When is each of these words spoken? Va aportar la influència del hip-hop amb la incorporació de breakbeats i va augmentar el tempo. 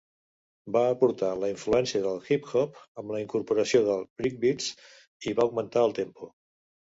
Va 0.75 0.79
aportar 0.93 1.27
la 1.41 1.49
influència 1.51 2.01
del 2.05 2.17
hip-hop 2.35 2.79
amb 3.03 3.13
la 3.17 3.19
incorporació 3.25 3.83
de 3.91 3.99
breakbeats 4.23 4.71
i 5.27 5.35
va 5.43 5.47
augmentar 5.47 5.85
el 5.91 5.97
tempo. 6.01 6.33